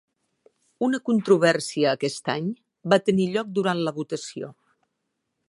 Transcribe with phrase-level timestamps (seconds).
[0.87, 2.49] Una controvèrsia aquest any
[2.95, 4.53] va tenir lloc durant la votació.